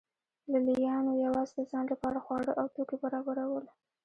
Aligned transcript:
لې 0.51 0.59
لیانو 0.67 1.11
یوازې 1.25 1.53
د 1.55 1.59
ځان 1.71 1.85
لپاره 1.93 2.19
خواړه 2.25 2.51
او 2.59 2.65
توکي 2.75 2.97
برابرول 3.03 3.65